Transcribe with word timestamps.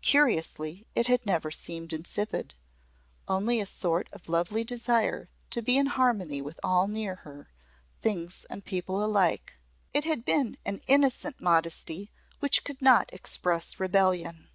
Curiously 0.00 0.86
it 0.94 1.08
had 1.08 1.26
never 1.26 1.50
seemed 1.50 1.92
insipid 1.92 2.54
only 3.28 3.60
a 3.60 3.66
sort 3.66 4.10
of 4.14 4.30
lovely 4.30 4.64
desire 4.64 5.28
to 5.50 5.60
be 5.60 5.76
in 5.76 5.88
harmony 5.88 6.40
with 6.40 6.58
all 6.62 6.88
near 6.88 7.16
her 7.16 7.50
things 8.00 8.46
and 8.48 8.64
people 8.64 9.04
alike. 9.04 9.58
It 9.92 10.06
had 10.06 10.24
been 10.24 10.56
an 10.64 10.80
innocent 10.88 11.38
modesty 11.38 12.10
which 12.40 12.64
could 12.64 12.80
not 12.80 13.12
express 13.12 13.78
rebellion. 13.78 14.48